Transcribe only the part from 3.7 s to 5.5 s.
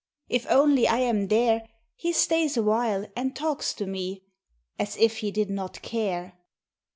to me, As if he